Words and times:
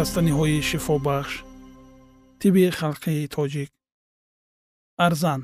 растаниҳои 0.00 0.62
шифобахш 0.68 1.34
тиби 2.40 2.64
халқии 2.80 3.30
тоҷик. 3.34 3.70
Арзан. 5.06 5.40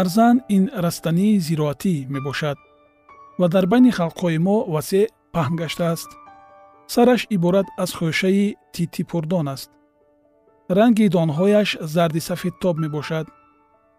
Арзан 0.00 0.36
ин 0.56 0.64
растании 0.84 1.40
зироатӣ 1.46 1.94
мебошад 2.14 2.58
ва 3.40 3.46
дар 3.54 3.64
байни 3.72 3.90
халқҳои 3.98 4.38
мо 4.46 4.56
васеъ 4.74 5.06
паҳн 5.34 5.54
гаштааст 5.60 6.10
сараш 6.94 7.22
иборат 7.36 7.68
аз 7.82 7.90
хӯшаи 7.98 8.46
титипурдон 8.74 9.48
аст 9.54 9.70
ранги 10.68 11.08
донҳояш 11.08 11.78
зарди 11.80 12.20
сафедтоб 12.20 12.78
мебошад. 12.78 13.26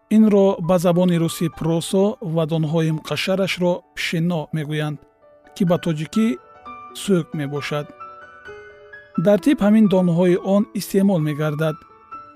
Инро 0.10 0.58
ба 0.70 0.78
забони 0.78 1.18
русӣ 1.24 1.48
просо 1.60 2.06
ва 2.36 2.44
донҳои 2.52 2.96
муқашшарашро 2.98 3.74
пишено 3.96 4.42
мегӯянд 4.56 4.98
ки 5.56 5.64
ба 5.70 5.78
тоҷикӣ 5.84 6.28
сӯк 7.02 7.28
мебошад. 7.40 7.86
Дар 9.26 9.40
тиб 9.46 9.58
ҳамин 9.66 9.86
донҳои 9.94 10.36
он 10.56 10.64
истеъмол 10.80 11.22
мегардад. 11.28 11.76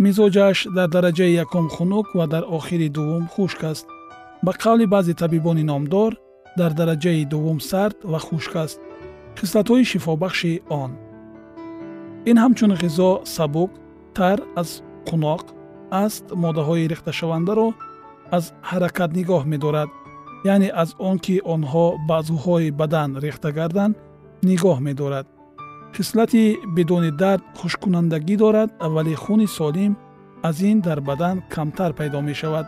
Мизоҷаш 0.03 0.57
дар 0.75 0.88
дараҷаи 0.95 1.38
якум 1.44 1.65
хунук 1.75 2.07
ва 2.17 2.25
дар 2.33 2.44
охири 2.57 2.89
дуввум 2.89 3.25
хушк 3.33 3.63
аст. 3.71 3.85
Ба 4.45 4.51
қавли 4.63 4.85
баъзе 4.94 5.13
табибони 5.21 5.63
номдор 5.71 6.11
дар 6.59 6.71
дараҷаи 6.79 7.25
дуввум 7.31 7.59
сард 7.69 7.97
ва 8.11 8.19
хушк 8.27 8.55
аст. 8.55 8.79
Хислатҳои 9.38 9.83
шифобахши 9.91 10.53
он. 10.83 10.91
Ин 12.29 12.38
ҳамчун 12.44 12.71
ғизо 12.81 13.11
сабук 13.35 13.71
тар 14.17 14.39
аз 14.61 14.69
қуноқ 15.09 15.44
аст 16.03 16.25
моддаҳои 16.44 16.89
рехташавандаро 16.91 17.67
аз 18.38 18.45
ҳаракат 18.69 19.11
нигоҳ 19.19 19.44
медорад. 19.53 19.89
Яъне 20.53 20.69
аз 20.81 20.89
он 21.09 21.17
ки 21.25 21.35
онҳо 21.53 21.85
ба 22.07 22.13
азвҳои 22.22 22.75
бадан 22.81 23.09
рехта 23.23 23.50
гарданд 23.57 23.95
нигоҳ 24.50 24.77
медорад. 24.88 25.25
Хислати 25.95 26.44
бидуни 26.75 27.11
дард 27.22 27.44
хушккунандагӣ 27.59 28.35
дорад 28.44 28.69
вале 28.95 29.16
хуни 29.23 29.47
солим 29.57 29.94
аз 30.47 30.57
ин 30.72 30.77
дар 30.88 31.00
бадан 31.09 31.35
камтар 31.53 31.91
пайдо 32.00 32.19
мешавад. 32.29 32.67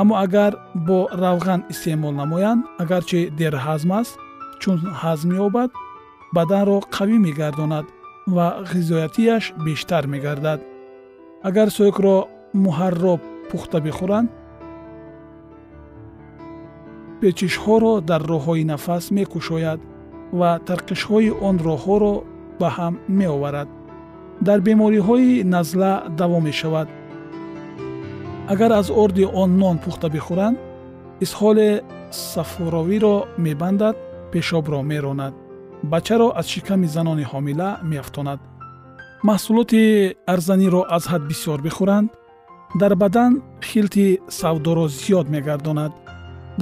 Аммо 0.00 0.14
агар 0.24 0.52
бо 0.86 0.98
равған 1.22 1.60
истеъмол 1.72 2.14
намоянд 2.20 2.60
агарчи 2.82 3.20
дерҳазм 3.38 3.90
аст 4.00 4.14
чун 4.60 4.78
ҳазм 5.02 5.30
ёбад 5.46 5.70
баданро 6.36 6.78
қавӣ 6.96 7.16
мегардонад 7.26 7.86
ва 8.26 8.62
ғизоятияш 8.72 9.52
бештар 9.64 10.06
мегардад. 10.06 10.60
Агар 11.42 11.68
сӯкро 11.70 12.26
муҳарроб 12.54 13.20
пухта 13.50 13.78
бихӯранд 13.86 14.28
печишҳоро 17.20 17.92
дар 18.10 18.22
роҳҳои 18.32 18.64
нафас 18.72 19.04
мекушояд 19.16 19.80
ва 20.38 20.50
тарқишҳои 20.68 21.30
он 21.48 21.56
роҳҳоро 21.68 22.14
ба 22.60 22.68
ҳам 22.76 22.94
меоварад. 23.18 23.68
Дар 24.46 24.58
бемориҳои 24.68 25.44
назла 25.54 25.92
даво 26.20 26.38
мешавад. 26.48 26.88
Агар 28.52 28.70
аз 28.80 28.88
орди 29.02 29.24
он 29.42 29.50
нон 29.62 29.76
пухта 29.84 30.08
бихӯранд 30.16 30.56
исҳоли 31.24 31.68
сафуровиро 32.10 33.16
мебандад 33.44 33.96
пешобро 34.32 34.80
меронад 34.82 35.34
бачаро 35.82 36.32
аз 36.36 36.46
шиками 36.46 36.86
занони 36.86 37.24
ҳомила 37.32 37.68
меафтонад. 37.82 38.40
маҳсулоти 39.28 39.82
арзаниро 40.34 40.82
аз 40.96 41.04
ҳад 41.10 41.22
бисёр 41.30 41.58
бихӯранд 41.66 42.08
дар 42.80 42.92
бадан 43.02 43.32
хилти 43.68 44.06
савдоро 44.40 44.86
зиёд 44.88 45.26
мегардонад 45.34 45.92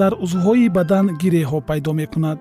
дар 0.01 0.13
узвҳои 0.25 0.69
бадан 0.79 1.07
гиреҳҳо 1.21 1.59
пайдо 1.69 1.93
мекунад. 2.01 2.39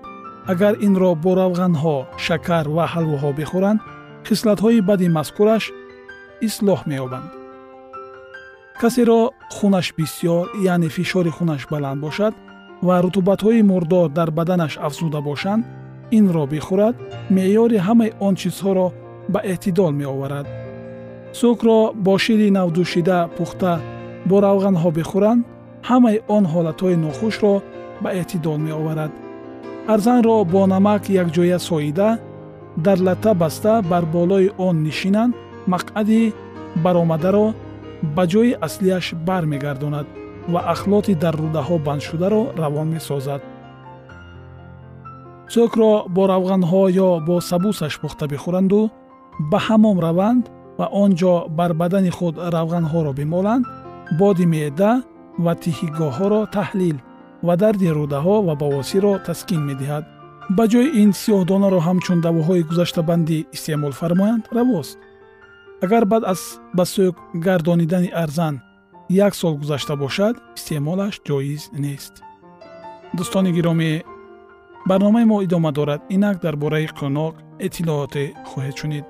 агар 0.52 0.74
инро 0.86 1.10
бо 1.24 1.32
равғанҳо 1.40 1.96
шакар 2.26 2.64
ва 2.76 2.84
ҳалвоҳо 2.92 3.30
бихӯранд 3.40 3.80
хислатҳои 4.26 4.80
бади 4.88 5.08
мазкураш 5.18 5.64
ислоҳ 6.48 6.80
меёбанд. 6.90 7.28
касеро 8.80 9.20
хунаш 9.56 9.86
бисёр 9.98 10.44
яъне 10.72 10.88
фишори 10.96 11.30
хунаш 11.36 11.62
баланд 11.72 12.00
бошад 12.06 12.34
ва 12.86 12.94
рутубатҳои 13.04 13.62
мурдор 13.70 14.08
дар 14.18 14.28
баданаш 14.38 14.72
афзуда 14.86 15.20
бошанд 15.30 15.64
инро 16.18 16.44
бихӯрад 16.52 16.94
меъёри 17.34 17.78
ҳамаи 17.86 18.12
он 18.26 18.34
чизҳоро 18.40 18.88
ба 19.32 19.40
эътидол 19.52 19.92
меоварад. 20.00 20.46
Сӯкро 21.38 21.78
бо 22.04 22.14
шири 22.24 22.48
навдӯшида 22.58 23.18
пухта 23.36 23.74
бо 24.28 24.36
равғанҳо 24.46 24.90
бихӯранд 24.98 25.40
ҳамаи 25.88 26.22
он 26.36 26.44
ҳолатҳои 26.52 26.96
нохушро 27.04 27.54
ба 28.02 28.08
эътидол 28.20 28.58
меоварад. 28.66 29.12
Арзанро 29.92 30.36
бо 30.52 30.60
намак 30.74 31.02
якҷоя 31.22 31.58
соида 31.68 32.10
дар 32.76 32.98
латта 33.06 33.32
баста 33.34 33.82
бар 33.90 34.04
болои 34.16 34.50
он 34.58 34.76
нишинанд 34.86 35.34
мақъади 35.72 36.32
баромадаро 36.84 37.46
ба 38.16 38.24
ҷои 38.32 38.56
аслиаш 38.66 39.06
бармегардонад 39.26 40.06
ва 40.52 40.60
ахлоти 40.74 41.14
дар 41.14 41.34
рудаҳо 41.42 41.76
бандшударо 41.86 42.42
равон 42.62 42.88
месозад 42.96 43.42
сӯкро 45.54 45.92
бо 46.14 46.22
равғанҳо 46.32 46.82
ё 47.06 47.10
бо 47.26 47.34
сабусаш 47.50 47.94
пухта 48.02 48.24
бихӯранду 48.32 48.80
ба 49.50 49.58
ҳамом 49.66 49.96
раванд 50.06 50.44
ва 50.78 50.86
он 51.02 51.10
ҷо 51.20 51.34
бар 51.58 51.70
бадани 51.80 52.10
худ 52.16 52.34
равғанҳоро 52.54 53.12
бимоланд 53.20 53.64
боди 54.20 54.46
меъда 54.52 54.92
ва 55.44 55.52
тиҳигоҳҳоро 55.62 56.40
таҳлил 56.56 56.96
ва 57.46 57.54
дарди 57.62 57.88
рудаҳо 57.98 58.36
ва 58.46 58.54
бавосиро 58.62 59.12
таскин 59.26 59.60
медиҳад. 59.70 60.04
Ба 60.56 60.64
ҷои 60.72 60.88
ин 61.02 61.10
сиёҳдонаро 61.20 61.80
ҳамчун 61.88 62.18
давоҳои 62.26 62.66
гузаштабандӣ 62.70 63.38
истеъмол 63.56 63.94
фармоянд 64.00 64.44
равост. 64.56 64.98
Агар 65.84 66.04
баъд 66.12 66.22
аз 66.32 66.40
ба 66.76 66.84
сӯк 66.94 67.14
гардонидани 67.46 68.10
арзан 68.22 68.54
як 69.26 69.32
сол 69.40 69.54
гузашта 69.62 69.94
бошад 70.02 70.34
истеъмолаш 70.56 71.14
ҷоиз 71.28 71.62
нест. 71.84 72.14
Дӯстони 73.16 73.50
гиромӣ 73.56 73.92
барномаи 74.86 75.24
мо 75.24 75.42
идома 75.42 75.72
дорад. 75.72 76.00
Инак 76.10 76.36
дар 76.42 76.56
бораи 76.56 76.86
қӯноқ 76.98 77.34
иттилооте 77.66 78.24
хоҳед 78.48 78.76
шунид 78.80 79.04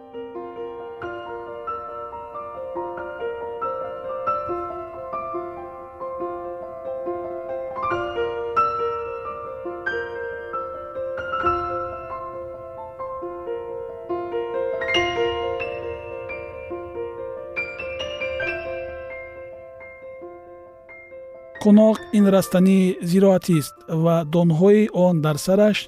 қуноқ 21.64 21.96
ин 22.12 22.26
растании 22.34 22.96
зироатист 23.10 23.74
ва 23.88 24.16
донҳои 24.34 24.82
он 25.06 25.14
дар 25.24 25.36
сараш 25.46 25.78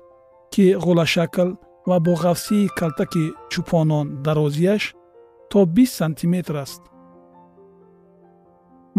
ки 0.53 0.65
ғулашакл 0.85 1.51
ва 1.89 1.97
бо 2.05 2.15
ғафсии 2.25 2.71
калтаки 2.79 3.25
чӯпонон 3.53 4.07
дарозияш 4.25 4.83
то 5.51 5.59
бист 5.75 5.95
сантиметр 6.01 6.55
аст. 6.65 6.83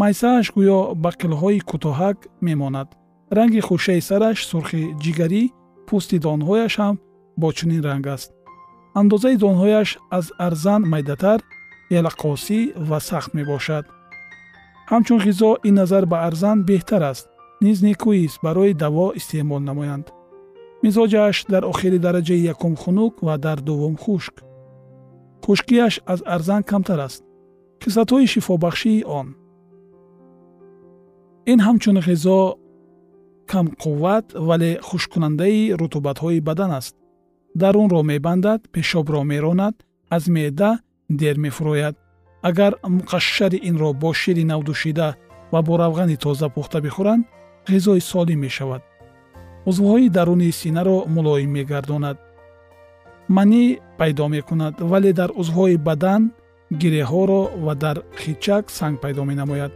Майсааш 0.02 0.46
гӯё 0.58 0.80
ба 1.04 1.10
қилҳои 1.20 1.60
кӯтоҳак 1.70 2.18
мемонад. 2.48 2.90
Ранги 3.38 3.62
хушаи 3.68 4.02
сараш 4.10 4.38
сурхи 4.50 4.84
ҷигарӣ 5.04 5.44
пӯсти 5.88 6.18
донҳояш 6.26 6.74
ҳам 6.82 6.96
бо 7.42 7.48
чунин 7.58 7.82
ранг 7.88 8.06
аст. 8.16 8.30
Андозаи 9.00 9.38
донҳояш 9.44 9.90
аз 10.18 10.26
арзан 10.48 10.82
майдатар 10.92 11.40
ялақосӣ 12.00 12.60
ва 12.90 13.00
сахт 13.10 13.32
мебошад 13.38 13.86
ҳамчун 14.92 15.20
ғизо 15.26 15.52
ин 15.68 15.76
назар 15.82 16.06
ба 16.12 16.18
арзан 16.28 16.58
беҳтар 16.70 17.04
аст. 17.12 17.28
Низ 17.66 17.78
некӯист 17.88 18.40
барои 18.46 18.74
даво 18.74 19.06
истеъмол 19.20 19.62
намоянд. 19.70 20.08
Мизоҷаш 20.84 21.36
дар 21.54 21.64
охири 21.72 22.00
дараҷаи 22.06 22.46
якум 22.54 22.74
хунук 22.82 23.14
ва 23.26 23.36
дар 23.46 23.58
дуввум 23.68 23.96
хушк. 24.04 24.36
Хушкиаш 25.46 25.94
аз 26.14 26.20
арзан 26.36 26.62
камтар 26.70 27.00
аст. 27.08 27.24
Хислатҳои 27.84 28.28
шифобахшии 28.34 29.06
он. 29.20 29.28
Ин 31.52 31.60
ҳамчун 31.68 31.98
ғизо 32.08 32.40
камқувват 33.52 34.28
вале 34.48 34.72
хушккунандаи 34.88 35.74
рутубатҳои 35.80 36.40
бадан 36.48 36.72
аст. 36.80 36.96
Дарунро 37.62 38.02
мебандад 38.12 38.62
пешобро 38.74 39.22
меронад 39.32 39.76
аз 40.16 40.24
меъда 40.36 40.72
дер 41.10 41.36
мефурояд 41.46 41.96
агар 42.42 42.74
муқашшари 42.84 43.60
инро 43.70 43.94
бо 43.94 44.14
шири 44.14 44.44
навдӯшида 44.44 45.16
ва 45.52 45.62
бо 45.62 45.74
равғани 45.78 46.18
тоза 46.18 46.50
пухта 46.50 46.80
бихӯранд 46.82 47.26
ғизои 47.68 48.02
солим 48.02 48.40
мешавад. 48.40 48.82
Узвҳои 49.66 50.10
дарунии 50.10 50.52
синаро 50.52 50.98
мулоим 51.16 51.52
мегардонад. 51.52 52.18
Манӣ 53.36 53.64
пайдо 53.98 54.28
мекунад 54.28 54.76
вале 54.92 55.12
дар 55.14 55.30
узвҳои 55.42 55.78
бадан 55.78 56.22
гиреҳҳоро 56.82 57.42
ва 57.66 57.74
дар 57.76 57.98
хичак 58.22 58.64
санг 58.78 59.02
пайдо 59.02 59.24
менамояд. 59.24 59.72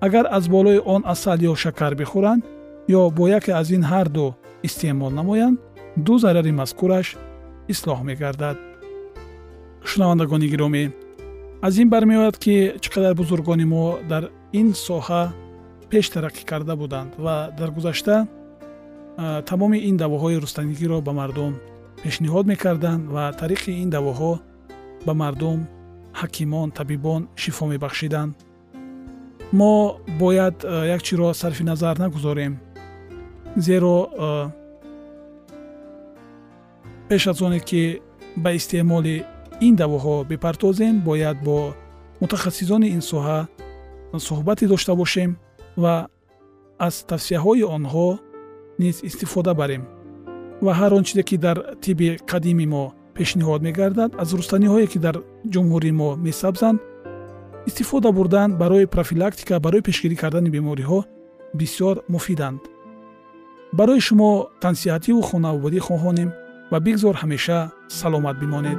Агар 0.00 0.26
аз 0.30 0.48
болои 0.48 0.78
он 0.94 1.02
асал 1.06 1.38
ё 1.50 1.54
шакар 1.54 1.94
бихӯранд 2.00 2.42
ё 2.88 3.10
бо 3.16 3.28
яке 3.28 3.52
аз 3.60 3.70
ин 3.70 3.82
ҳарду 3.92 4.34
истеъмол 4.66 5.10
намоянд 5.10 5.60
ду 6.06 6.18
зарари 6.18 6.52
мазкураш 6.60 7.16
ислоҳ 7.72 7.98
мегардад. 8.08 8.56
Шунавандагони 9.88 10.48
гиромӣ 10.52 10.82
аз 11.66 11.78
ин 11.78 11.88
бармеояд 11.88 12.36
ки 12.36 12.76
чӣ 12.82 12.88
қадар 12.94 13.14
бузургони 13.16 13.64
мо 13.64 13.98
дар 14.10 14.24
ин 14.52 14.68
соҳа 14.86 15.32
пеш 15.90 16.06
тараққӣ 16.14 16.44
карда 16.50 16.76
буданд 16.76 17.10
ва 17.24 17.48
дар 17.58 17.70
гузашта 17.76 18.26
тамоми 19.48 19.78
ин 19.88 19.96
давоҳои 19.96 20.40
рустанигиро 20.44 21.00
ба 21.00 21.12
мардум 21.20 21.52
пешниҳод 22.02 22.44
мекарданд 22.52 23.02
ва 23.14 23.24
тариқи 23.40 23.70
ин 23.82 23.88
давоҳо 23.96 24.32
ба 25.06 25.12
мардум 25.14 25.58
ҳакимон 26.20 26.68
табибон 26.78 27.28
шифо 27.42 27.64
мебахшиданд. 27.66 28.34
Мо 29.52 29.96
бояд 30.20 30.56
як 30.94 31.02
чиро 31.02 31.32
сарфи 31.32 31.62
назар 31.62 31.98
нагузорем 31.98 32.54
зеро 33.56 33.98
пеш 37.08 37.26
аз 37.26 37.40
оне 37.40 37.60
ки 37.60 38.00
ба 38.36 38.50
истеъмоли 38.52 39.24
ин 39.60 39.74
давоҳо 39.76 40.24
бипардозем 40.24 41.00
бояд 41.00 41.36
бо 41.44 41.74
мутахассисони 42.20 42.88
ин 42.96 43.00
соҳа 43.00 43.48
суҳбате 44.28 44.66
дошта 44.66 44.94
бошем 44.94 45.36
ва 45.76 46.08
аз 46.78 46.94
тавсияҳои 47.10 47.64
онҳо 47.76 48.18
низ 48.78 48.96
истифода 49.08 49.54
барем. 49.54 49.82
Ва 50.64 50.72
ҳар 50.78 50.92
он 50.92 51.04
чизе 51.04 51.22
ки 51.22 51.36
дар 51.36 51.56
тибби 51.82 52.08
қадими 52.30 52.66
мо 52.66 52.84
пешниҳод 53.16 53.60
мегардад 53.62 54.10
аз 54.22 54.28
рустаниҳое 54.38 54.86
ки 54.92 54.98
дар 54.98 55.16
ҷумҳури 55.52 55.92
мо 56.00 56.16
месабзанд 56.26 56.78
истифода 57.66 58.12
бурдан 58.12 58.48
барои 58.62 58.86
профилактика 58.86 59.60
барои 59.60 59.86
пешгирӣ 59.88 60.16
кардани 60.22 60.50
бемориҳо 60.56 61.00
бисёр 61.60 61.94
муфиданд. 62.08 62.60
Барои 63.78 64.00
шумо 64.00 64.30
тансиҳативу 64.64 65.20
хонавобадӣ 65.28 65.80
хоҳонем 65.88 66.30
ва 66.72 66.78
бигзор 66.86 67.14
ҳамеша 67.22 67.58
саломат 67.88 68.36
бимонед 68.42 68.78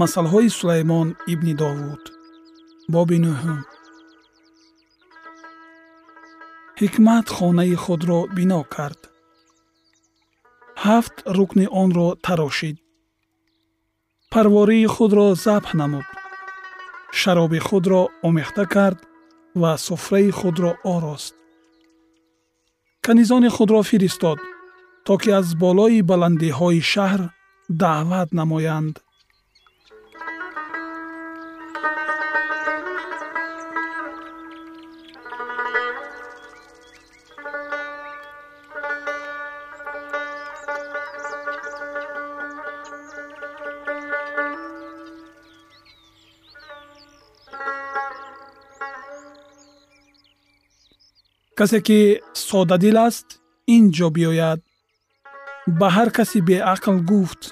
масъалҳои 0.00 0.48
сулаймон 0.58 1.08
ибни 1.32 1.54
довуд 1.62 2.02
боби 2.92 3.18
нӯҳум 3.24 3.60
ҳикмат 6.80 7.26
хонаи 7.36 7.74
худро 7.84 8.20
бино 8.36 8.60
кард. 8.74 9.00
Ҳафт 10.84 11.16
рукни 11.36 11.66
онро 11.82 12.08
тарошид. 12.26 12.76
Парвории 14.32 14.86
худро 14.94 15.26
забҳ 15.44 15.70
намуд. 15.80 16.08
Шароби 17.20 17.60
худро 17.68 18.02
омехта 18.26 18.64
кард 18.74 18.98
ва 19.60 19.72
суфраи 19.86 20.30
худро 20.38 20.70
орост. 20.94 21.34
Канизони 23.04 23.50
худро 23.56 23.80
фиристод 23.90 24.38
то 25.06 25.12
ки 25.20 25.30
аз 25.38 25.48
болои 25.62 26.06
баландиҳои 26.10 26.80
шаҳр 26.92 27.22
даъват 27.82 28.28
намоянд 28.40 28.94
касе 51.58 51.80
ки 51.86 52.00
содадил 52.46 52.98
аст 53.08 53.26
ин 53.76 53.84
ҷо 53.96 54.08
биёяд. 54.16 54.60
Ба 55.78 55.88
ҳар 55.96 56.08
каси 56.16 56.38
беақл 56.48 56.96
гуфт 57.10 57.42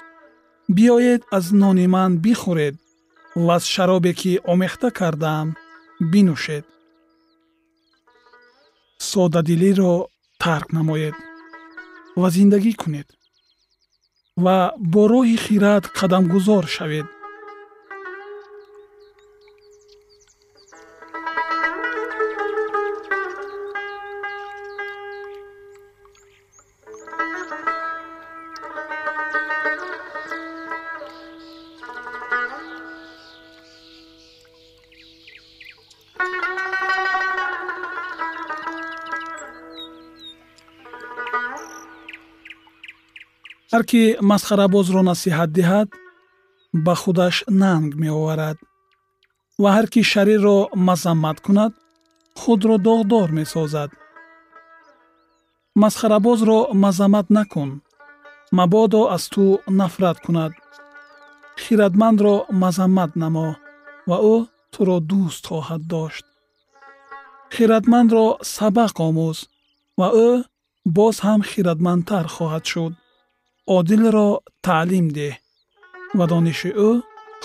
биёед 0.75 1.21
аз 1.37 1.45
нони 1.61 1.87
ман 1.95 2.11
бихӯред 2.23 2.75
ва 3.45 3.55
аз 3.57 3.63
шаробе 3.73 4.13
ки 4.19 4.31
омехта 4.51 4.89
кардаам 4.99 5.47
бинӯшед 6.11 6.65
содадилиро 9.09 9.93
тарк 10.41 10.67
намоед 10.77 11.15
ва 12.21 12.27
зиндагӣ 12.35 12.73
кунед 12.81 13.07
ва 14.43 14.57
бо 14.93 15.03
роҳи 15.11 15.37
хират 15.45 15.83
қадамгузор 15.97 16.65
шавед 16.75 17.07
ҳар 43.73 43.85
кӣ 43.91 44.03
масхарабозро 44.31 45.01
насиҳат 45.09 45.49
диҳад 45.57 45.89
ба 46.85 46.93
худаш 47.01 47.35
нанг 47.61 47.89
меоварад 48.01 48.57
ва 49.61 49.69
ҳар 49.75 49.87
кӣ 49.93 50.01
шарирро 50.11 50.59
мазаммат 50.87 51.37
кунад 51.45 51.73
худро 52.41 52.75
доғдор 52.87 53.29
месозад. 53.39 53.89
Масхарабозро 55.81 56.59
мазаммат 56.83 57.27
накун 57.37 57.71
мабодо 58.57 59.01
аз 59.15 59.23
ту 59.33 59.43
нафрат 59.79 60.17
кунад. 60.25 60.53
Хиратмандро 61.63 62.35
мазаммат 62.63 63.11
намо 63.21 63.49
ва 64.09 64.17
ӯ 64.33 64.35
туро 64.73 64.97
дӯст 65.09 65.43
хоҳад 65.49 65.81
дошт. 65.93 66.25
Хиратмандро 67.53 68.25
сабақ 68.55 68.95
омӯз 69.07 69.37
ва 69.99 70.07
ӯ 70.27 70.29
боз 70.97 71.15
ҳам 71.25 71.39
хиратмандтар 71.49 72.25
хоҳад 72.35 72.65
шуд 72.73 72.93
одилро 73.65 74.29
таълим 74.65 75.07
деҳ 75.17 75.33
ва 76.17 76.25
дониши 76.31 76.71
ӯ 76.89 76.91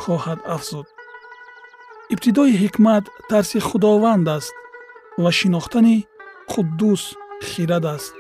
хоҳад 0.03 0.41
афзуд. 0.55 0.87
Ибтидои 2.13 2.59
ҳикмат 2.63 3.05
тарси 3.31 3.59
худованд 3.69 4.27
аст 4.37 4.55
ва 5.23 5.31
шинохтани 5.39 5.97
қуддус 6.53 7.03
хирад 7.49 7.85
аст 7.95 8.13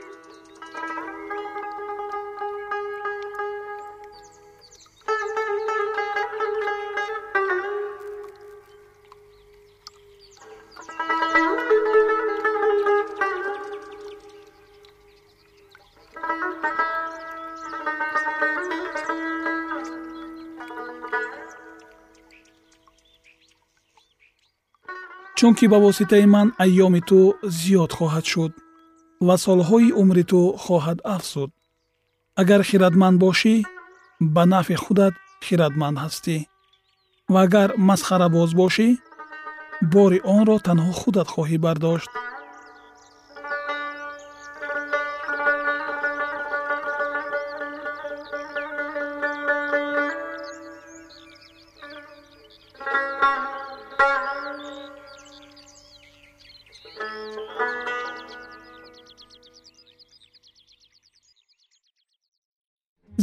чунки 25.48 25.66
ба 25.72 25.78
воситаи 25.78 26.26
ман 26.34 26.48
айёми 26.64 27.00
ту 27.08 27.18
зиёд 27.58 27.90
хоҳад 27.98 28.24
шуд 28.32 28.52
ва 29.26 29.34
солҳои 29.44 29.94
умри 30.00 30.24
ту 30.30 30.40
хоҳад 30.64 30.98
афзуд. 31.16 31.50
Агар 32.40 32.60
хиратманд 32.68 33.16
бошӣ 33.24 33.54
ба 34.34 34.42
нафъи 34.52 34.76
худат 34.84 35.14
хиратманд 35.46 35.96
ҳастӣ. 36.04 36.36
Ва 37.32 37.40
агар 37.46 37.68
масхарабоз 37.88 38.50
бошӣ 38.60 38.88
бори 39.94 40.18
онро 40.36 40.56
танҳо 40.66 40.92
худат 41.00 41.28
хоҳӣ 41.34 41.56
бардошт 41.66 42.10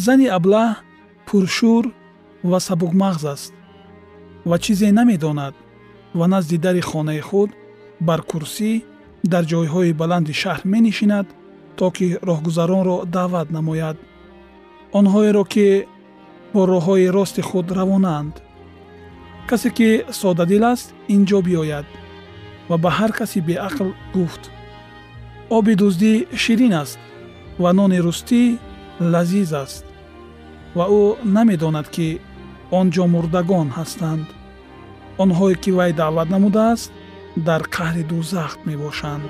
зани 0.05 0.27
аблаҳ 0.37 0.69
пуршӯр 1.27 1.85
ва 2.49 2.57
сабукмағз 2.67 3.23
аст 3.33 3.53
ва 4.49 4.55
чизе 4.63 4.89
намедонад 4.99 5.55
ва 6.17 6.25
назди 6.33 6.57
дари 6.65 6.83
хонаи 6.89 7.21
худ 7.29 7.49
бар 8.07 8.21
курсӣ 8.31 8.71
дар 9.31 9.43
ҷойҳои 9.51 9.97
баланди 10.01 10.33
шаҳр 10.41 10.61
менишинад 10.73 11.27
то 11.77 11.85
ки 11.95 12.07
роҳгузаронро 12.29 12.97
даъват 13.15 13.47
намояд. 13.57 13.97
Онҳоеро 14.99 15.43
ки 15.53 15.67
бо 16.53 16.61
роҳҳои 16.73 17.07
рости 17.17 17.41
худ 17.49 17.67
равонаанд. 17.79 18.35
Касе 19.49 19.69
ки 19.77 19.89
содадил 20.19 20.63
аст 20.73 20.87
ин 21.13 21.21
ҷо 21.29 21.39
биёяд 21.47 21.87
ва 22.69 22.75
ба 22.83 22.89
ҳар 22.97 23.11
каси 23.19 23.39
беақл 23.49 23.89
гуфт. 24.15 24.43
Оби 25.57 25.73
дуздӣ 25.81 26.13
ширин 26.43 26.73
аст 26.83 26.99
ва 27.61 27.69
нони 27.77 27.99
рустӣ 28.05 28.41
лазиз 29.13 29.51
аст 29.63 29.84
ва 30.77 30.85
ӯ 31.01 31.03
намедонад 31.35 31.87
ки 31.95 32.07
он 32.77 32.87
ҷо 32.95 33.03
мурдагон 33.13 33.67
ҳастанд. 33.77 34.27
Онҳое 35.23 35.55
ки 35.63 35.71
вай 35.77 35.91
даъват 36.01 36.27
намудааст 36.35 36.87
дар 37.47 37.61
қаҳри 37.75 38.03
дузах 38.11 38.51
мебошанд 38.69 39.29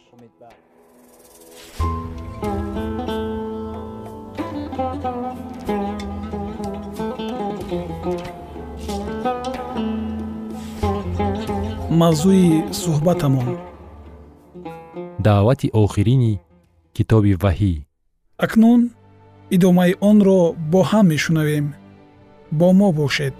Мавзӯи 12.01 12.49
суҳбатамон. 12.81 13.49
Даъвати 15.25 15.67
охирини 15.81 16.33
китоби 16.95 17.33
ваҳӣ. 17.43 17.73
Акнун 18.45 18.81
идомаи 19.55 19.93
онро 20.09 20.39
бо 20.71 20.81
ҳам 20.89 21.05
мешунавем. 21.13 21.65
Бо 22.59 22.67
мо 22.79 22.89
бошед. 22.99 23.35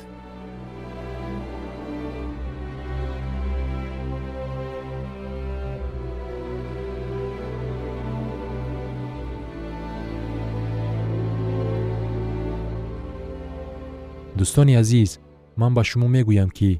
Дӯстони 14.38 14.74
азиз 14.82 15.12
ман 15.60 15.72
ба 15.78 15.84
шумо 15.90 16.08
мегӯям 16.16 16.50
ки 16.58 16.72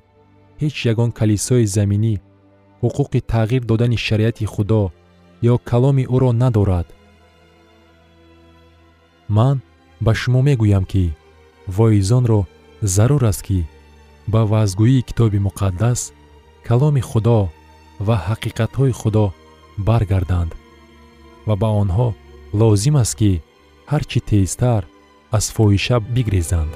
ҳеҷ 0.62 0.76
ягон 0.92 1.10
калисои 1.20 1.66
заминӣ 1.76 2.16
ҳуқуқи 2.84 3.20
тағйир 3.34 3.64
додани 3.70 3.98
шариати 4.08 4.46
худо 4.54 4.84
ё 5.52 5.56
каломи 5.70 6.06
ӯро 6.16 6.32
надорад. 6.44 6.88
Ман 9.36 9.58
ба 10.06 10.12
шумо 10.22 10.42
мегӯям 10.48 10.86
ки 10.92 11.06
воизонро 11.76 12.42
зарур 12.96 13.24
аст 13.32 13.42
ки 13.48 13.60
ба 14.34 14.42
ваъзгӯии 14.52 15.06
китоби 15.08 15.40
муқаддас 15.48 16.00
каломи 16.68 17.02
худо 17.10 17.40
ва 18.08 18.16
ҳақиқатҳои 18.28 18.98
худо 19.02 19.26
баргарданд 19.88 20.52
ва 21.48 21.56
ба 21.62 21.70
онҳо 21.82 22.08
лозим 22.60 22.96
аст 23.04 23.16
ки 23.20 23.32
ҳар 23.92 24.04
чӣ 24.10 24.20
тезтар 24.30 24.84
аз 25.38 25.46
фоҳиша 25.56 25.98
бигрезанд 26.16 26.74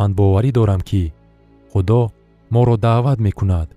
ман 0.00 0.10
боварӣ 0.18 0.50
дорам 0.58 0.80
ки 0.88 1.02
худо 1.72 2.00
моро 2.54 2.76
даъват 2.86 3.18
мекунад 3.26 3.68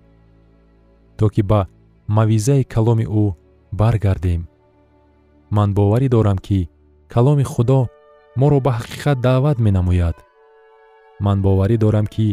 то 1.18 1.24
ки 1.34 1.42
ба 1.50 1.60
мавъизаи 2.16 2.62
каломи 2.74 3.06
ӯ 3.22 3.24
баргардем. 3.80 4.42
Ман 5.56 5.68
боварӣ 5.76 6.08
дорам 6.14 6.38
ки 6.46 6.58
каломи 7.12 7.44
худо 7.52 7.80
моро 8.40 8.58
ба 8.66 8.70
ҳақиқат 8.78 9.18
даъват 9.26 9.58
менамояд. 9.66 10.16
Ман 11.24 11.38
боварӣ 11.44 11.76
дорам 11.84 12.06
ки 12.14 12.26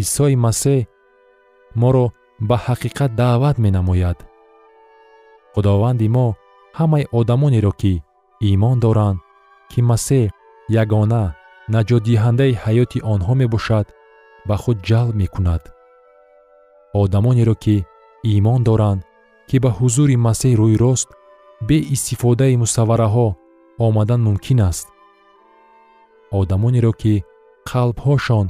исои 0.00 0.34
масеҳ 0.44 0.86
моро 1.80 2.06
ба 2.48 2.56
ҳақиқат 2.66 3.10
даъват 3.20 3.56
менамояд. 3.64 4.18
Худованди 5.54 6.08
мо 6.16 6.26
ҳамаи 6.78 7.04
одамонеро 7.18 7.72
ки 7.80 7.94
имон 8.50 8.76
доранд 8.84 9.18
ки 9.70 9.80
масеҳ 9.90 10.24
ягона 10.82 11.24
наҷотдиҳандаи 11.74 12.58
ҳаёти 12.64 12.98
онҳо 13.14 13.32
мебошад 13.42 13.86
ба 14.48 14.56
худ 14.62 14.76
ҷалб 14.88 15.14
мекунад. 15.22 15.62
Одамонеро 17.02 17.54
ки 17.64 17.76
имон 18.36 18.60
доранд 18.68 19.00
ки 19.48 19.56
ба 19.64 19.70
ҳузури 19.78 20.16
масеҳ 20.26 20.52
рӯйрост 20.62 21.08
бе 21.68 21.76
истифодаи 21.94 22.56
мусаввараҳо 22.62 23.28
омадан 23.86 24.20
мумкин 24.26 24.60
аст. 24.70 24.86
Одамонеро 26.40 26.92
ки 27.02 27.14
қалбҳошон 27.70 28.46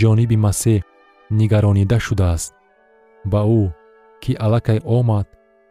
ҷониби 0.00 0.36
масеҳ 0.46 0.80
нигаронида 1.38 1.98
шудааст 2.06 2.52
ба 3.32 3.40
ӯ 3.60 3.64
ки 4.22 4.32
аллакай 4.44 4.78
омад 4.98 5.26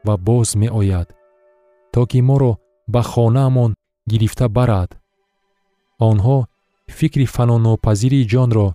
ва 0.06 0.16
боз 0.28 0.50
меояд 0.62 1.08
то 1.94 2.02
ки 2.12 2.20
моро 2.30 2.54
ба 2.94 3.02
хонаамон 3.12 3.72
гирифта 4.12 4.46
барад 4.58 4.90
онҳо 6.10 6.38
фикри 6.98 7.26
фанонопазирии 7.36 8.30
ҷонро 8.34 8.68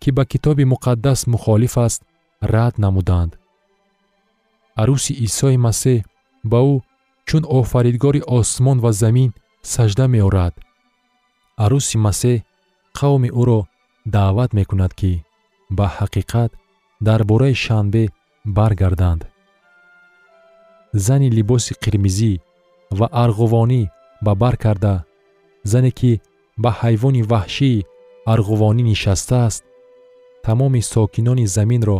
ки 0.00 0.10
ба 0.16 0.22
китоби 0.32 0.64
муқаддас 0.72 1.20
мухолиф 1.32 1.74
аст 1.86 2.00
рад 2.52 2.74
намуданд. 2.84 3.32
Арӯси 4.80 5.12
исои 5.26 5.56
масеҳ 5.66 5.98
ба 6.50 6.60
ӯ 6.72 6.74
чун 7.28 7.42
офаридгори 7.58 8.20
осмон 8.38 8.78
ва 8.84 8.90
замин 9.02 9.30
сажда 9.72 10.04
меорад. 10.14 10.54
Арӯси 11.64 11.96
масеҳ 12.06 12.36
қавми 12.98 13.30
ӯро 13.40 13.60
даъват 14.14 14.50
мекунад 14.58 14.92
ки 15.00 15.12
ба 15.76 15.86
ҳақиқат 15.96 16.50
дар 17.06 17.20
бораи 17.30 17.54
шанбе 17.64 18.04
баргарданд. 18.56 19.22
Зани 21.04 21.28
либоси 21.36 21.72
қирмизӣ 21.82 22.32
ва 22.98 23.06
арғувонӣ 23.22 23.82
ба 24.24 24.32
бар 24.42 24.54
карда 24.64 24.94
зане 25.72 25.90
ки 25.98 26.12
ба 26.62 26.70
ҳайвони 26.80 27.22
ваҳшии 27.32 27.84
арғувонӣ 28.32 28.82
нишастааст. 28.90 29.62
Тамоми 30.44 30.82
сокинони 30.92 31.46
заминро 31.56 31.98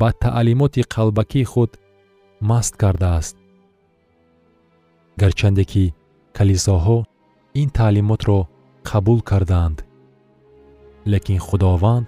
ба 0.00 0.08
таълимоти 0.24 0.82
қалбакии 0.94 1.48
худ 1.52 1.70
маст 2.48 2.74
кардааст. 2.82 3.34
Гарчанде 5.20 5.64
ки 5.70 5.84
калисоҳо 6.36 6.98
ин 7.60 7.68
таълимотро 7.78 8.38
қабул 8.88 9.20
кардаанд 9.30 9.78
лекин 11.12 11.38
худованд 11.46 12.06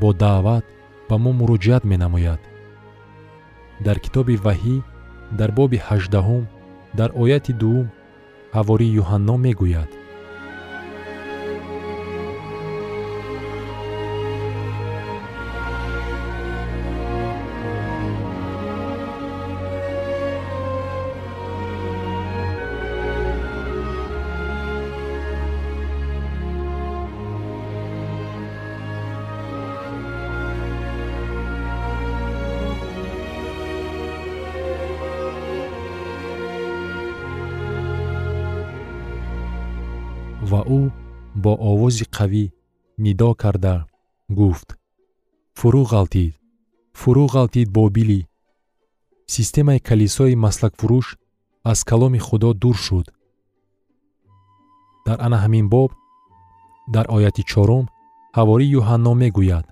бо 0.00 0.08
даъват 0.22 0.64
ба 1.08 1.16
мо 1.22 1.30
муроҷиат 1.40 1.84
менамояд. 1.92 2.40
Дар 3.86 3.96
китоби 4.04 4.36
ваҳӣ 4.46 4.76
дар 5.38 5.50
боби 5.58 5.78
ҳаждаҳум 5.86 6.44
дар 6.98 7.10
ояти 7.22 7.52
дуввум 7.60 7.88
ҳавории 8.56 8.94
юҳанно 9.00 9.34
мегӯяд 9.46 9.90
ва 40.50 40.60
ӯ 40.78 40.80
бо 41.42 41.52
овози 41.70 42.04
қавӣ 42.16 42.44
нидо 43.04 43.30
карда 43.42 43.74
гуфт. 44.38 44.68
Фурӯ 45.58 45.82
ғалтид 45.92 46.32
фурӯ 47.00 47.24
ғалтид 47.34 47.68
бобилӣ 47.76 48.20
системаи 49.34 49.80
калисои 49.88 50.34
маслакфурӯш 50.44 51.06
аз 51.70 51.78
каломи 51.90 52.20
худо 52.26 52.50
дур 52.62 52.76
шуд. 52.86 53.06
Дар 55.06 55.18
ана 55.26 55.38
ҳамин 55.44 55.66
боб 55.74 55.90
дар 56.94 57.06
ояти 57.16 57.42
чорум 57.50 57.84
ҳавори 58.36 58.66
юҳанно 58.78 59.12
мегӯяд 59.22 59.66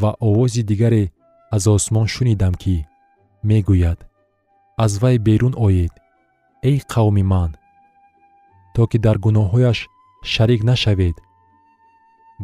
ва 0.00 0.10
овози 0.28 0.62
дигаре 0.70 1.04
аз 1.56 1.64
осмон 1.76 2.06
шунидам 2.14 2.54
ки 2.62 2.76
мегӯяд. 3.48 3.98
Аз 4.84 4.92
вай 5.02 5.16
берун 5.26 5.54
оед 5.66 5.92
эй 6.70 6.78
қавми 6.92 7.24
ман 7.32 7.50
то 8.74 8.82
ки 8.90 8.98
дар 9.06 9.16
гуноҳҳояш 9.24 9.78
шарик 10.32 10.60
нашавед 10.70 11.16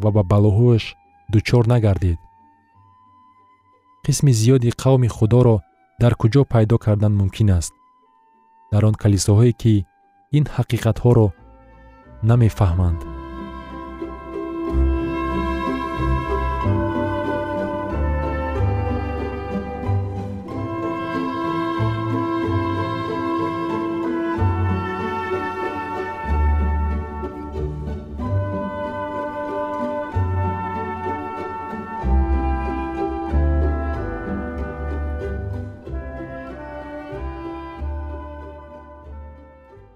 ва 0.02 0.10
ба 0.16 0.22
балоҳояш 0.32 0.84
дучор 1.32 1.64
нагардед. 1.72 2.18
Қисми 4.04 4.32
зиёди 4.40 4.70
қавми 4.82 5.08
худоро 5.16 5.56
дар 6.02 6.12
куҷо 6.20 6.42
пайдо 6.52 6.76
кардан 6.84 7.12
мумкин 7.20 7.50
аст. 7.58 7.74
Дар 8.72 8.82
он 8.88 8.94
калисоҳое 9.02 9.52
ки 9.60 9.74
ин 10.36 10.44
ҳақиқатҳоро 10.56 11.26
намефаҳманд 12.30 13.00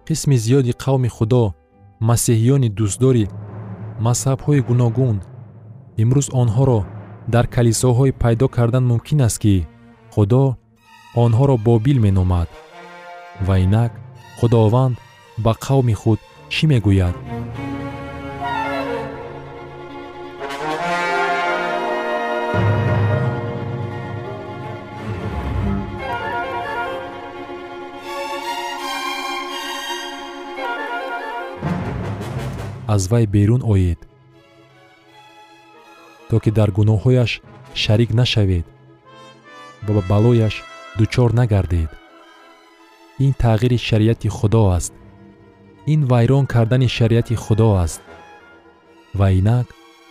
қисми 0.08 0.36
зиёди 0.44 0.72
қавми 0.84 1.08
худо 1.16 1.44
масеҳиёни 2.08 2.68
дӯстдори 2.78 3.24
мазҳабҳои 4.06 4.64
гуногун. 4.68 5.16
Имрӯз 6.02 6.28
онҳоро 6.40 6.80
дар 7.34 7.46
калисоҳое 7.54 8.12
пайдо 8.22 8.46
кардан 8.56 8.84
мумкин 8.90 9.20
аст 9.28 9.38
ки 9.42 9.54
худо 10.14 10.44
онҳоро 11.24 11.56
бобил 11.66 11.98
меномад. 12.06 12.48
Ва 13.46 13.54
инак 13.64 13.92
худованд 14.38 14.96
ба 15.44 15.52
қавми 15.64 15.94
худ 16.00 16.18
чӣ 16.54 16.64
мегӯяд 16.70 17.14
аз 32.94 33.02
вай 33.10 33.26
берун 33.26 33.62
оед. 33.72 34.00
То 36.28 36.36
ки 36.42 36.50
дар 36.58 36.70
гуноҳҳояш 36.78 37.30
шарик 37.82 38.10
нашавед 38.20 38.66
ва 39.84 39.92
ба 39.96 40.02
балояш 40.10 40.54
дучор 40.98 41.30
нагардед. 41.38 41.90
Ин 43.24 43.32
тағйири 43.42 43.78
шариати 43.88 44.28
худо 44.28 44.62
аст. 44.76 44.92
Ин 45.92 46.00
вайрон 46.10 46.44
кардани 46.52 46.88
шариати 46.96 47.34
худо 47.44 47.68
аст. 47.84 48.00
Ва 49.18 49.28
инак 49.38 49.66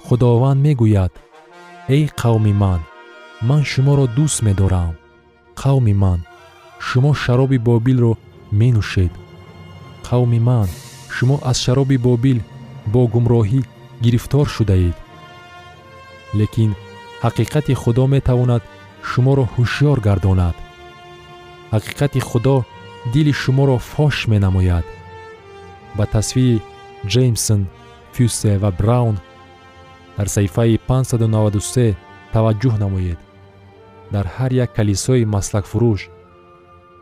худованд 0.06 0.60
мегӯяд 0.66 1.14
эй 1.96 2.04
қавми 2.22 2.54
ман 2.64 2.82
ман 3.48 3.64
шуморо 3.72 4.06
дӯст 4.18 4.40
медорам. 4.48 4.94
Қавми 5.62 5.94
ман 6.04 6.20
шумо 6.88 7.12
шароби 7.24 7.58
бобилро 7.68 8.14
менӯшед. 8.60 9.14
Қавми 10.08 10.40
ман 10.50 10.68
шумо 11.16 11.36
аз 11.50 11.58
шароби 11.66 11.98
бобил 11.98 12.40
бо 12.94 13.02
гумроҳӣ 13.14 13.62
гирифтор 14.04 14.46
шудаед. 14.56 14.98
Лекин 16.40 16.72
ҳақиқати 17.24 17.74
худо 17.82 18.04
метавонад 18.16 18.64
шуморо 19.10 19.46
ҳушьёр 19.56 19.98
гардонад. 20.08 20.56
Ҳақиқати 21.74 22.20
худо 22.30 22.56
дили 23.14 23.34
шуморо 23.42 23.78
фош 23.92 24.16
менамояд. 24.32 24.86
Ба 25.98 26.06
тасвири 26.14 26.64
ҷеймсон 27.14 27.62
фюсе 28.14 28.54
ва 28.64 28.70
браун 28.80 29.18
дар 30.18 30.28
саҳифаи 30.36 30.80
593 30.90 31.96
таваҷҷӯҳ 32.34 32.76
намоед. 32.84 33.20
Дар 34.14 34.26
ҳар 34.36 34.52
як 34.64 34.70
калисои 34.78 35.30
маслакфурӯш 35.36 36.02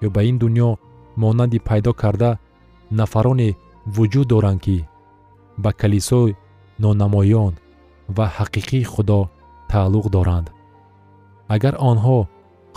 ё 0.06 0.10
ба 0.15 0.21
ин 0.30 0.38
дуньё 0.43 0.69
монанди 1.21 1.60
пайдо 1.69 1.91
карда 2.02 2.32
нафароне 3.00 3.50
вуҷуд 3.95 4.28
доранд 4.34 4.62
ки 4.65 4.78
ба 5.63 5.72
калисои 5.82 6.38
нонамоён 6.84 7.54
ва 8.15 8.26
ҳақиқии 8.38 8.89
худо 8.94 9.20
тааллуқ 9.72 10.06
доранд. 10.15 10.48
Агар 11.56 11.76
онҳо 11.91 12.18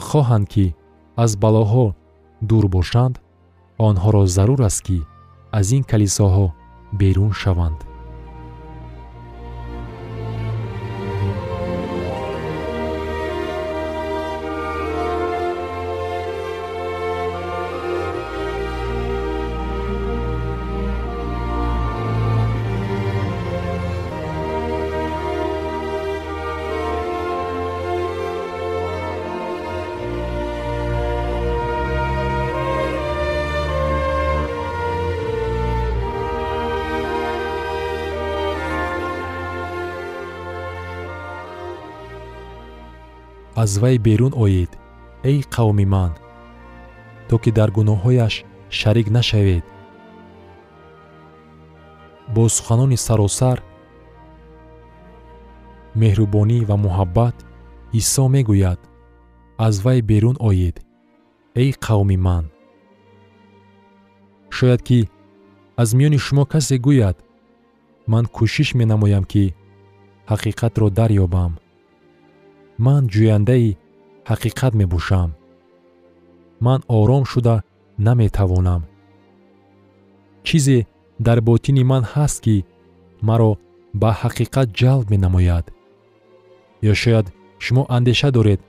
хоҳанд 0.09 0.47
ки 0.53 0.67
аз 1.25 1.31
балоҳо 1.43 1.87
дур 2.49 2.65
бошанд 2.77 3.15
онҳоро 3.89 4.23
зарур 4.37 4.61
аст 4.69 4.81
ки 4.87 4.99
аз 5.59 5.67
ин 5.77 5.83
калисоҳо 5.91 6.47
берун 7.01 7.33
шаванд 7.43 7.79
аз 43.63 43.79
вай 43.83 43.99
берун 43.99 44.33
оед 44.45 44.71
эй 45.31 45.39
қавми 45.55 45.87
ман 45.95 46.13
то 47.29 47.35
ки 47.43 47.51
дар 47.59 47.71
гуноҳҳояш 47.77 48.35
шарик 48.79 49.09
нашавед. 49.11 49.65
Бо 52.35 52.43
суханони 52.57 52.99
саросар 53.07 53.59
меҳрубонӣ 56.01 56.59
ва 56.69 56.77
муҳаббат 56.85 57.37
исо 58.01 58.25
мегӯяд 58.35 58.81
аз 59.67 59.75
вай 59.85 59.99
берун 60.11 60.37
оед 60.51 60.77
эй 61.63 61.71
қавми 61.87 62.17
ман. 62.27 62.45
Шояд 64.57 64.81
ки 64.89 65.01
аз 65.83 65.89
миёни 65.99 66.19
шумо 66.27 66.45
касе 66.53 66.77
гӯяд 66.87 67.17
ман 68.13 68.25
кӯшиш 68.37 68.69
менамоям 68.79 69.25
ки 69.33 69.45
ҳақиқатро 70.31 70.87
дарёбам 70.99 71.53
ман 72.87 73.03
ҷӯяндаи 73.13 73.77
ҳақиқат 74.31 74.73
мебошам. 74.81 75.31
Ман 76.67 76.81
ором 76.99 77.25
шуда 77.33 77.57
наметавонам. 78.07 78.83
Чизе 80.47 80.79
дар 81.27 81.39
ботини 81.49 81.83
ман 81.93 82.03
ҳаст 82.13 82.39
ки 82.45 82.57
маро 83.29 83.51
ба 84.01 84.11
ҳақиқат 84.23 84.69
ҷалб 84.81 85.07
менамояд. 85.13 85.65
Ё 86.91 86.95
шояд 87.03 87.27
шумо 87.65 87.83
андеша 87.97 88.31
доред. 88.37 88.61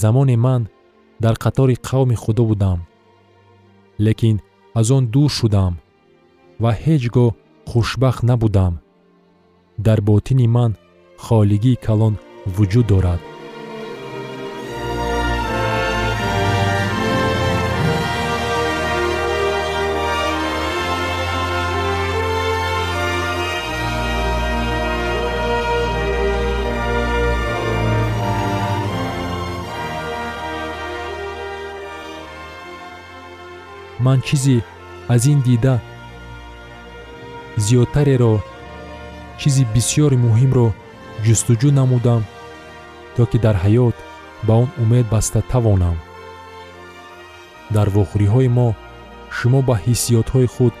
Замоне 0.00 0.36
ман 0.46 0.62
дар 1.24 1.34
қатори 1.44 1.76
қавми 1.88 2.16
худо 2.22 2.44
будам 2.50 2.78
лекин 4.06 4.36
аз 4.74 4.90
он 4.90 5.04
дур 5.14 5.30
шудам 5.38 5.72
ва 6.62 6.70
ҳеҷ 6.82 7.02
гоҳ 7.16 7.30
хушбахт 7.70 8.22
набудам. 8.30 8.74
Дар 9.86 9.98
ботини 10.08 10.46
ман 10.56 10.70
холигии 11.24 11.80
калон 11.86 12.14
вуҷуд 12.56 12.86
дорад. 12.92 13.20
Ман 34.04 34.20
чизе 34.26 34.56
аз 35.14 35.22
ин 35.32 35.40
дида 35.46 35.74
зиёдтареро 37.64 38.34
чизи 39.38 39.64
бисьёри 39.74 40.16
муҳимро 40.26 40.66
ҷустуҷӯ 41.24 41.70
намудам 41.78 42.22
то 43.18 43.26
ки 43.30 43.38
дар 43.44 43.56
ҳаёт 43.64 43.96
ба 44.46 44.54
он 44.62 44.68
умед 44.82 45.06
баста 45.14 45.40
тавонам. 45.52 45.96
Дар 47.74 47.88
вохӯриҳои 47.96 48.48
мо 48.58 48.68
шумо 49.36 49.60
ба 49.68 49.74
ҳиссиётҳои 49.84 50.48
худ 50.54 50.74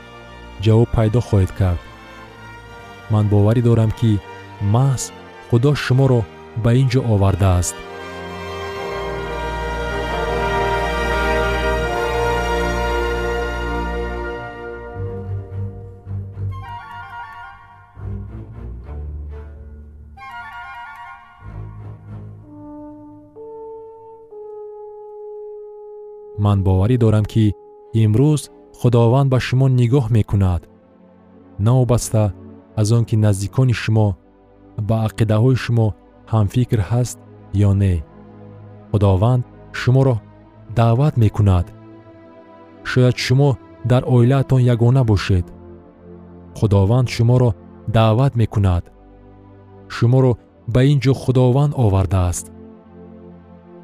ҷавоб 0.64 0.88
пайдо 0.96 1.20
хоҳед 1.28 1.52
кард. 1.58 1.80
Ман 3.12 3.24
боварӣ 3.32 3.62
дорам 3.68 3.90
ки 3.98 4.10
маҳз 4.74 5.02
худо 5.48 5.70
шуморо 5.84 6.20
ба 6.62 6.70
ин 6.80 6.86
ҷо 6.92 7.00
овардааст 7.12 7.74
ман 26.44 26.58
боварӣ 26.66 26.96
дорам 27.04 27.24
ки 27.32 27.44
имрӯз 28.02 28.42
худованд 28.78 29.28
ба 29.32 29.38
шумо 29.46 29.66
нигоҳ 29.80 30.06
мекунад. 30.16 30.62
Навобаста 31.66 32.24
аз 32.80 32.88
он 32.96 33.04
ки 33.08 33.16
наздикони 33.24 33.74
шумо 33.82 34.08
ба 34.88 34.96
ақидаҳои 35.08 35.56
шумо 35.64 35.86
ҳамфикр 36.32 36.80
ҳаст 36.90 37.18
ё 37.68 37.70
не. 37.82 37.94
Худованд 38.90 39.42
шуморо 39.80 40.16
даъват 40.78 41.14
мекунад. 41.24 41.66
Шояд 42.90 43.16
шумо 43.24 43.50
дар 43.90 44.02
оилаатон 44.14 44.60
ягона 44.74 45.02
бошед. 45.10 45.46
Худованд 46.58 47.08
шуморо 47.14 47.50
даъват 47.96 48.32
мекунад. 48.40 48.84
Шуморо 49.94 50.32
ба 50.74 50.80
ин 50.92 50.98
ҷо 51.04 51.12
худованд 51.22 51.72
овардааст. 51.84 52.46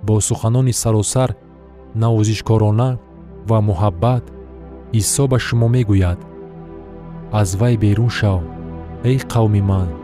Бо 0.07 0.15
суханони 0.29 0.73
саросар 0.83 1.31
навозишкорона 1.95 2.99
ва 3.49 3.59
муҳаббат 3.69 4.25
исо 5.01 5.25
ба 5.31 5.39
шумо 5.39 5.69
мегӯяд. 5.75 6.21
Аз 7.41 7.49
вай 7.61 7.75
берун 7.77 8.11
шав 8.19 8.43
эй 9.05 9.19
қавми 9.33 9.63
ман 9.71 10.04